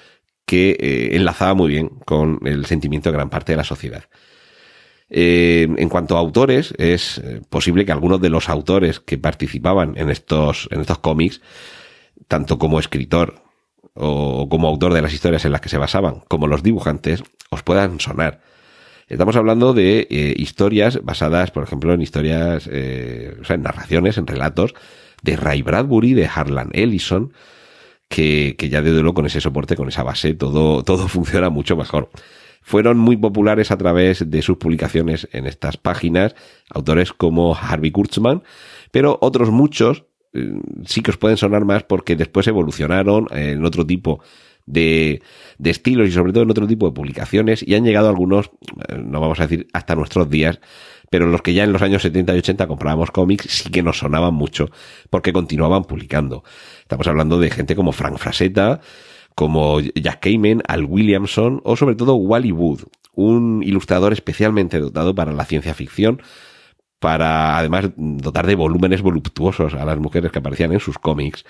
que 0.46 0.72
eh, 0.79 1.15
enlazaba 1.15 1.53
muy 1.53 1.70
bien 1.70 1.89
con 2.06 2.39
el 2.46 2.65
sentimiento 2.65 3.10
de 3.10 3.18
gran 3.18 3.29
parte 3.29 3.51
de 3.51 3.58
la 3.58 3.63
sociedad. 3.63 4.06
Eh, 5.10 5.68
en 5.77 5.89
cuanto 5.89 6.15
a 6.15 6.20
autores, 6.20 6.74
es 6.77 7.20
eh, 7.20 7.41
posible 7.50 7.86
que 7.86 7.91
algunos 7.91 8.22
de 8.22 8.29
los 8.29 8.50
autores 8.50 9.00
que 9.00 9.18
participaban 9.18 9.98
en 9.98 10.10
estos, 10.10 10.68
en 10.72 10.82
estos 10.82 11.00
cómics, 11.00 11.41
tanto 12.27 12.58
como 12.58 12.79
escritor 12.79 13.44
o 14.00 14.48
como 14.50 14.68
autor 14.68 14.94
de 14.94 15.01
las 15.01 15.13
historias 15.13 15.46
en 15.46 15.51
las 15.51 15.62
que 15.62 15.70
se 15.70 15.77
basaban, 15.77 16.22
como 16.27 16.48
los 16.48 16.63
dibujantes, 16.63 17.24
os 17.50 17.63
puedan 17.63 18.00
sonar. 18.00 18.41
Estamos 19.08 19.36
hablando 19.36 19.74
de 19.74 20.08
eh, 20.10 20.34
historias 20.38 21.03
basadas, 21.03 21.51
por 21.51 21.63
ejemplo, 21.63 21.94
en 21.94 22.01
historias, 22.01 22.68
o 22.68 23.44
sea, 23.44 23.56
en 23.56 23.63
narraciones, 23.63 24.18
en 24.18 24.27
relatos 24.27 24.75
de 25.24 25.36
Ray 25.36 25.62
Bradbury, 25.62 26.13
de 26.13 26.27
Harlan 26.27 26.70
Ellison, 26.74 27.34
que, 28.08 28.56
que 28.58 28.70
ya 28.70 28.82
de 28.82 28.91
luego 28.91 29.15
con 29.15 29.25
ese 29.25 29.41
soporte, 29.41 29.75
con 29.75 29.89
esa 29.89 30.03
base, 30.03 30.34
todo, 30.34 30.84
todo 30.84 31.08
funciona 31.10 31.50
mucho 31.50 31.75
mejor 31.75 32.10
fueron 32.62 33.00
muy 33.00 33.18
populares 33.18 33.72
a 33.72 33.77
través 33.77 34.29
de 34.29 34.41
sus 34.44 34.58
publicaciones 34.58 35.27
en 35.32 35.48
estas 35.48 35.77
páginas, 35.77 36.36
autores 36.70 37.13
como 37.13 37.56
Harvey 37.56 37.89
Kurtzman, 37.89 38.44
pero 38.91 39.18
otros 39.22 39.50
muchos 39.50 40.01
eh, 40.01 40.09
sí 40.86 41.02
que 41.02 41.12
os 41.12 41.18
pueden 41.18 41.38
sonar 41.38 41.66
más 41.66 41.84
porque 41.84 42.16
después 42.16 42.48
evolucionaron 42.48 43.28
en 43.32 43.66
otro 43.66 43.86
tipo 43.86 44.22
de, 44.66 45.22
de, 45.58 45.70
estilos 45.70 46.08
y 46.08 46.12
sobre 46.12 46.32
todo 46.32 46.44
en 46.44 46.52
otro 46.52 46.68
tipo 46.68 46.86
de 46.86 46.94
publicaciones 46.94 47.68
y 47.68 47.74
han 47.74 47.84
llegado 47.84 48.10
algunos, 48.10 48.52
eh, 48.88 48.98
no 49.04 49.20
vamos 49.20 49.40
a 49.40 49.48
decir 49.48 49.68
hasta 49.74 49.96
nuestros 49.96 50.30
días, 50.30 50.60
pero 51.10 51.28
los 51.28 51.42
que 51.42 51.54
ya 51.54 51.64
en 51.64 51.74
los 51.74 51.82
años 51.82 52.04
70 52.04 52.36
y 52.36 52.38
80 52.40 52.68
comprábamos 52.68 53.12
cómics 53.12 53.46
sí 53.50 53.70
que 53.72 53.82
nos 53.82 53.98
sonaban 53.98 54.34
mucho 54.34 54.70
porque 55.10 55.34
continuaban 55.34 55.86
publicando. 55.86 56.44
Estamos 56.82 57.08
hablando 57.08 57.40
de 57.40 57.50
gente 57.50 57.76
como 57.76 57.92
Frank 57.92 58.18
Frasetta, 58.18 58.82
como 59.34 59.80
Jack 59.80 60.20
Kamen, 60.20 60.62
Al 60.68 60.86
Williamson 60.86 61.62
o 61.64 61.76
sobre 61.76 61.96
todo 61.96 62.16
Wally 62.16 62.52
Wood, 62.52 62.84
un 63.14 63.64
ilustrador 63.64 64.14
especialmente 64.14 64.80
dotado 64.80 65.16
para 65.16 65.32
la 65.32 65.46
ciencia 65.46 65.74
ficción, 65.74 66.22
para 67.00 67.58
además 67.58 67.91
dotar 67.96 68.46
de 68.46 68.56
volúmenes 68.56 69.01
voluptuosos 69.01 69.74
a 69.74 69.86
las 69.86 69.98
mujeres 69.98 70.32
que 70.32 70.39
aparecían 70.39 70.74
en 70.74 70.79
sus 70.79 71.00
cómics. 71.00 71.46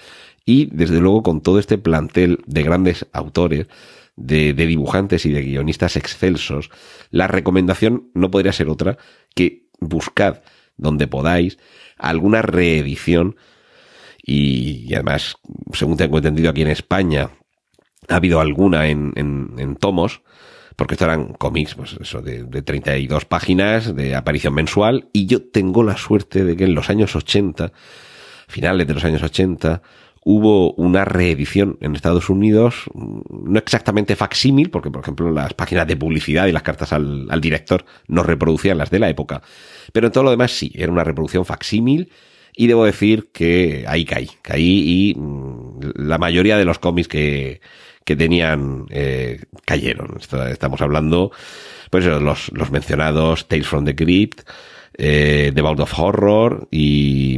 Y 0.45 0.67
desde 0.67 0.99
luego 0.99 1.23
con 1.23 1.41
todo 1.41 1.59
este 1.59 1.77
plantel 1.77 2.39
de 2.45 2.63
grandes 2.63 3.07
autores, 3.13 3.67
de, 4.15 4.53
dibujantes 4.53 5.25
y 5.25 5.31
de 5.31 5.41
guionistas 5.41 5.95
excelsos, 5.95 6.69
la 7.09 7.27
recomendación 7.27 8.09
no 8.13 8.29
podría 8.29 8.53
ser 8.53 8.69
otra 8.69 8.97
que 9.33 9.67
buscad 9.79 10.41
donde 10.77 11.07
podáis 11.07 11.57
alguna 11.97 12.41
reedición. 12.41 13.37
Y, 14.21 14.93
además, 14.93 15.37
según 15.73 15.97
tengo 15.97 16.17
entendido 16.17 16.49
aquí 16.49 16.61
en 16.61 16.67
España, 16.67 17.31
ha 18.07 18.15
habido 18.15 18.39
alguna 18.39 18.87
en, 18.87 19.13
en, 19.15 19.75
tomos, 19.75 20.21
porque 20.79 20.93
esto 20.93 21.03
eran 21.03 21.33
cómics, 21.33 21.75
pues 21.75 21.97
eso, 21.99 22.21
de, 22.21 22.43
de 22.45 22.61
32 22.61 23.25
páginas, 23.25 23.93
de 23.93 24.15
aparición 24.15 24.53
mensual, 24.53 25.09
y 25.11 25.25
yo 25.25 25.43
tengo 25.43 25.83
la 25.83 25.97
suerte 25.97 26.45
de 26.45 26.55
que 26.55 26.63
en 26.63 26.73
los 26.73 26.89
años 26.89 27.17
80, 27.17 27.73
finales 28.47 28.87
de 28.87 28.93
los 28.93 29.03
años 29.03 29.21
80, 29.21 29.81
hubo 30.23 30.71
una 30.75 31.03
reedición 31.03 31.77
en 31.81 31.97
Estados 31.97 32.29
Unidos, 32.29 32.85
no 32.93 33.59
exactamente 33.59 34.15
facsímil, 34.15 34.69
porque 34.69 34.89
por 34.89 35.01
ejemplo 35.01 35.29
las 35.31 35.53
páginas 35.53 35.85
de 35.85 35.97
publicidad 35.97 36.47
y 36.47 36.53
las 36.53 36.63
cartas 36.63 36.93
al, 36.93 37.27
al, 37.29 37.41
director 37.41 37.83
no 38.07 38.23
reproducían 38.23 38.77
las 38.77 38.89
de 38.89 38.99
la 38.99 39.09
época, 39.09 39.41
pero 39.91 40.07
en 40.07 40.13
todo 40.13 40.23
lo 40.23 40.31
demás 40.31 40.53
sí, 40.53 40.71
era 40.75 40.93
una 40.93 41.03
reproducción 41.03 41.43
facsímil 41.43 42.09
y 42.55 42.67
debo 42.67 42.85
decir 42.85 43.31
que 43.33 43.83
ahí 43.85 44.05
caí, 44.05 44.29
caí 44.41 45.11
y 45.11 45.15
mm, 45.19 45.79
la 45.95 46.17
mayoría 46.17 46.57
de 46.57 46.63
los 46.63 46.79
cómics 46.79 47.09
que, 47.09 47.59
que 48.09 48.15
tenían 48.15 48.87
eh, 48.89 49.43
cayeron. 49.65 50.17
Estamos 50.49 50.81
hablando, 50.81 51.31
pues 51.91 52.05
los, 52.05 52.51
los 52.53 52.71
mencionados 52.71 53.47
Tales 53.47 53.67
from 53.67 53.85
the 53.85 53.95
Crypt, 53.95 54.49
eh, 54.97 55.51
The 55.53 55.61
Vault 55.61 55.81
of 55.81 55.93
Horror 55.95 56.67
y, 56.71 57.37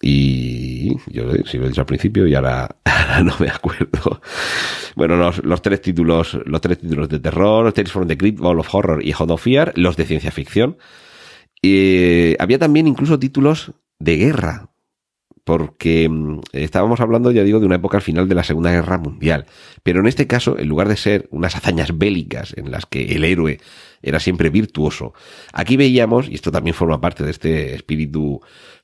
y 0.00 0.96
yo 1.06 1.32
si 1.44 1.58
lo 1.58 1.66
he 1.66 1.68
dicho 1.68 1.82
al 1.82 1.86
principio 1.86 2.26
y 2.26 2.34
ahora, 2.34 2.74
no 3.22 3.36
me 3.38 3.48
acuerdo. 3.48 4.20
Bueno, 4.96 5.14
los, 5.14 5.44
los, 5.44 5.62
tres 5.62 5.80
títulos, 5.80 6.36
los 6.44 6.60
tres 6.60 6.80
títulos 6.80 7.08
de 7.08 7.20
terror, 7.20 7.72
Tales 7.72 7.92
from 7.92 8.08
the 8.08 8.18
Crypt, 8.18 8.40
Vault 8.40 8.58
of 8.58 8.74
Horror 8.74 9.06
y 9.06 9.12
Hot 9.12 9.30
of 9.30 9.42
Fear, 9.42 9.74
los 9.76 9.96
de 9.96 10.06
ciencia 10.06 10.32
ficción. 10.32 10.76
Y 11.62 12.34
había 12.42 12.58
también 12.58 12.88
incluso 12.88 13.20
títulos 13.20 13.74
de 14.00 14.16
guerra, 14.16 14.73
porque 15.44 16.08
mm, 16.08 16.40
estábamos 16.52 17.00
hablando, 17.00 17.30
ya 17.30 17.44
digo, 17.44 17.60
de 17.60 17.66
una 17.66 17.76
época 17.76 17.98
al 17.98 18.02
final 18.02 18.28
de 18.28 18.34
la 18.34 18.44
Segunda 18.44 18.72
Guerra 18.72 18.98
Mundial. 18.98 19.46
Pero 19.82 20.00
en 20.00 20.06
este 20.06 20.26
caso, 20.26 20.58
en 20.58 20.68
lugar 20.68 20.88
de 20.88 20.96
ser 20.96 21.28
unas 21.30 21.54
hazañas 21.54 21.96
bélicas 21.96 22.54
en 22.56 22.70
las 22.70 22.86
que 22.86 23.14
el 23.14 23.24
héroe 23.24 23.60
era 24.02 24.20
siempre 24.20 24.50
virtuoso, 24.50 25.14
aquí 25.52 25.76
veíamos, 25.76 26.28
y 26.28 26.34
esto 26.34 26.50
también 26.50 26.74
forma 26.74 27.00
parte 27.00 27.24
de 27.24 27.30
este 27.30 27.74
espíritu 27.74 28.40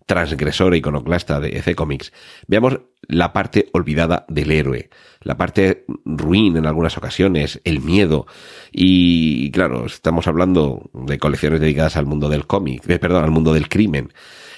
transgresor 0.06 0.74
e 0.74 0.78
iconoclasta 0.78 1.38
de 1.38 1.56
EC 1.58 1.76
Comics, 1.76 2.12
veamos 2.48 2.80
la 3.02 3.32
parte 3.32 3.68
olvidada 3.72 4.26
del 4.28 4.50
héroe, 4.50 4.90
la 5.22 5.36
parte 5.36 5.84
ruin 6.04 6.56
en 6.56 6.66
algunas 6.66 6.98
ocasiones, 6.98 7.60
el 7.62 7.80
miedo. 7.80 8.26
Y 8.72 9.52
claro, 9.52 9.86
estamos 9.86 10.26
hablando 10.26 10.90
de 10.94 11.18
colecciones 11.18 11.60
dedicadas 11.60 11.96
al 11.96 12.06
mundo 12.06 12.28
del 12.28 12.46
cómic, 12.46 12.82
de, 12.84 12.98
perdón, 12.98 13.22
al 13.22 13.30
mundo 13.30 13.54
del 13.54 13.68
crimen, 13.68 14.12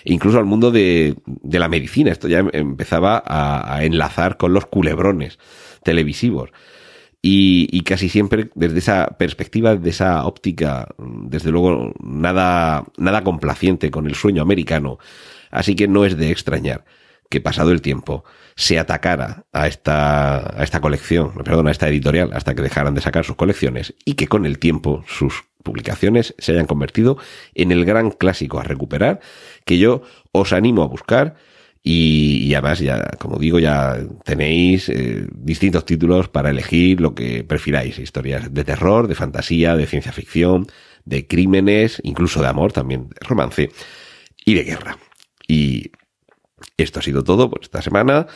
incluso 0.04 0.38
al 0.38 0.44
mundo 0.44 0.70
de, 0.70 1.16
de 1.26 1.58
la 1.58 1.68
medicina. 1.68 2.10
Esto 2.10 2.28
ya 2.28 2.44
empezaba 2.52 3.22
a, 3.24 3.76
a 3.76 3.84
enlazar 3.84 4.36
con 4.36 4.52
los 4.52 4.66
culebrones 4.66 5.38
televisivos. 5.82 6.50
Y, 7.24 7.68
y, 7.70 7.82
casi 7.82 8.08
siempre 8.08 8.50
desde 8.56 8.78
esa 8.78 9.06
perspectiva, 9.16 9.76
de 9.76 9.90
esa 9.90 10.26
óptica, 10.26 10.88
desde 10.98 11.52
luego 11.52 11.92
nada, 12.02 12.84
nada 12.96 13.22
complaciente 13.22 13.92
con 13.92 14.06
el 14.08 14.16
sueño 14.16 14.42
americano. 14.42 14.98
Así 15.52 15.76
que 15.76 15.86
no 15.86 16.04
es 16.04 16.16
de 16.16 16.32
extrañar 16.32 16.84
que 17.32 17.40
pasado 17.40 17.72
el 17.72 17.80
tiempo 17.80 18.24
se 18.56 18.78
atacara 18.78 19.46
a 19.52 19.66
esta, 19.66 20.60
a 20.60 20.62
esta 20.62 20.82
colección, 20.82 21.32
perdón, 21.32 21.66
a 21.66 21.70
esta 21.70 21.88
editorial, 21.88 22.30
hasta 22.34 22.54
que 22.54 22.60
dejaran 22.60 22.94
de 22.94 23.00
sacar 23.00 23.24
sus 23.24 23.36
colecciones 23.36 23.94
y 24.04 24.14
que 24.14 24.28
con 24.28 24.44
el 24.44 24.58
tiempo 24.58 25.02
sus 25.08 25.44
publicaciones 25.62 26.34
se 26.36 26.52
hayan 26.52 26.66
convertido 26.66 27.16
en 27.54 27.72
el 27.72 27.86
gran 27.86 28.10
clásico 28.10 28.60
a 28.60 28.64
recuperar 28.64 29.20
que 29.64 29.78
yo 29.78 30.02
os 30.32 30.52
animo 30.52 30.82
a 30.82 30.88
buscar 30.88 31.36
y, 31.82 32.52
además, 32.52 32.80
ya, 32.80 33.02
como 33.18 33.38
digo, 33.38 33.58
ya 33.58 33.96
tenéis 34.24 34.90
eh, 34.90 35.26
distintos 35.34 35.86
títulos 35.86 36.28
para 36.28 36.50
elegir 36.50 37.00
lo 37.00 37.14
que 37.14 37.44
prefiráis. 37.44 37.98
Historias 37.98 38.52
de 38.52 38.62
terror, 38.62 39.08
de 39.08 39.14
fantasía, 39.14 39.74
de 39.74 39.86
ciencia 39.86 40.12
ficción, 40.12 40.66
de 41.06 41.26
crímenes, 41.26 41.98
incluso 42.04 42.42
de 42.42 42.48
amor, 42.48 42.72
también 42.72 43.08
de 43.08 43.26
romance 43.26 43.70
y 44.44 44.54
de 44.54 44.64
guerra. 44.64 44.98
Y 45.48 45.90
esto 46.76 47.00
ha 47.00 47.02
sido 47.02 47.22
todo 47.24 47.50
por 47.50 47.62
esta 47.62 47.82
semana. 47.82 48.26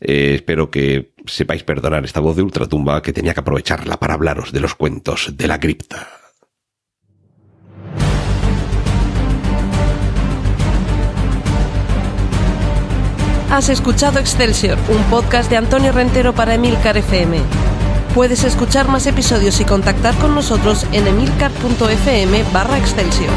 Eh, 0.00 0.34
espero 0.36 0.70
que 0.70 1.12
sepáis 1.26 1.62
perdonar 1.62 2.04
esta 2.04 2.20
voz 2.20 2.36
de 2.36 2.42
ultratumba 2.42 3.02
que 3.02 3.12
tenía 3.12 3.34
que 3.34 3.40
aprovecharla 3.40 3.98
para 3.98 4.14
hablaros 4.14 4.52
de 4.52 4.60
los 4.60 4.74
cuentos 4.74 5.36
de 5.36 5.46
la 5.46 5.60
cripta. 5.60 6.08
Has 13.50 13.68
escuchado 13.68 14.20
Excelsior, 14.20 14.78
un 14.88 15.02
podcast 15.10 15.50
de 15.50 15.56
Antonio 15.56 15.90
Rentero 15.90 16.32
para 16.32 16.54
Emilcar 16.54 16.96
FM. 16.96 17.40
Puedes 18.14 18.44
escuchar 18.44 18.88
más 18.88 19.06
episodios 19.08 19.60
y 19.60 19.64
contactar 19.64 20.14
con 20.18 20.36
nosotros 20.36 20.86
en 20.92 21.08
emilcar.fm 21.08 22.44
barra 22.52 22.78
Excelsior. 22.78 23.30